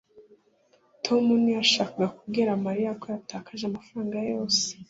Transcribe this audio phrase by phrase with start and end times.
[1.05, 4.63] tom ntiyashakaga kubwira mariya ko yatakaje amafaranga ye yose